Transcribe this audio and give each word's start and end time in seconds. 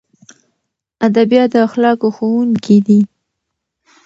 ادبیات 1.07 1.49
د 1.53 1.55
اخلاقو 1.67 2.07
ښوونکي 2.15 2.77
دي. 2.87 2.99